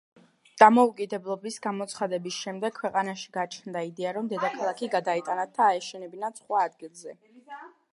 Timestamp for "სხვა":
6.47-6.69